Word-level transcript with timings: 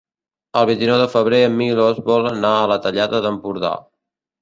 El 0.61 0.65
vint-i-nou 0.69 0.97
de 1.01 1.09
febrer 1.17 1.43
en 1.49 1.55
Milos 1.61 2.01
vol 2.09 2.33
anar 2.33 2.57
a 2.57 2.67
la 2.75 2.81
Tallada 2.89 3.25
d'Empordà. 3.29 3.77